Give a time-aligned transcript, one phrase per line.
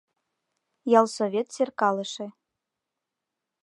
[0.99, 2.27] Ялсовет серкалыше.